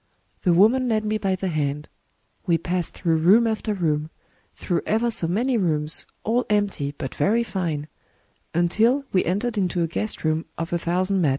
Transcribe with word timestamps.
The 0.41 0.51
woman 0.51 0.89
led 0.89 1.05
me 1.05 1.19
by 1.19 1.35
the 1.35 1.49
hand: 1.49 1.87
we 2.47 2.57
passed 2.57 2.95
through 2.95 3.17
room 3.17 3.45
after 3.45 3.75
room,— 3.75 4.09
through 4.55 4.81
ever 4.87 5.11
so 5.11 5.27
many 5.27 5.57
rooms, 5.57 6.07
all 6.23 6.43
empty, 6.49 6.95
but 6.97 7.13
very 7.13 7.43
fine,— 7.43 7.87
until 8.55 9.05
we 9.13 9.23
entered 9.25 9.59
into 9.59 9.83
a 9.83 9.87
guest 9.87 10.23
room 10.23 10.45
of 10.57 10.73
a 10.73 10.79
thousand 10.79 11.21
mats. 11.21 11.29